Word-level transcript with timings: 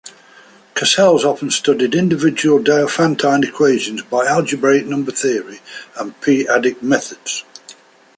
Cassels 0.73 1.23
often 1.23 1.51
studied 1.51 1.93
individual 1.93 2.57
Diophantine 2.57 3.47
equations 3.47 4.01
by 4.01 4.25
algebraic 4.25 4.87
number 4.87 5.11
theory 5.11 5.59
and 5.95 6.19
p-adic 6.21 6.81
methods. 6.81 7.43